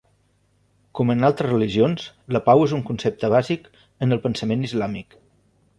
Com 0.99 1.13
en 1.13 1.27
altres 1.29 1.51
religions, 1.53 2.07
la 2.37 2.41
pau 2.49 2.67
és 2.69 2.75
un 2.79 2.83
concepte 2.91 3.33
bàsic 3.37 3.69
en 4.07 4.17
el 4.19 4.25
pensament 4.27 4.71
islàmic. 4.73 5.21